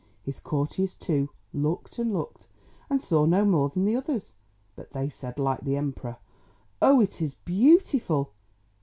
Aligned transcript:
His 0.23 0.39
courtiers, 0.39 0.95
too, 0.95 1.29
looked 1.53 1.99
and 1.99 2.11
looked, 2.11 2.47
and 2.89 2.99
saw 2.99 3.25
no 3.27 3.45
more 3.45 3.69
than 3.69 3.85
the 3.85 3.95
others; 3.95 4.33
but 4.75 4.93
they 4.93 5.09
said 5.09 5.37
like 5.37 5.61
the 5.61 5.77
Emperor, 5.77 6.17
"Oh! 6.81 7.01
it 7.01 7.21
is 7.21 7.35
beautiful!" 7.35 8.33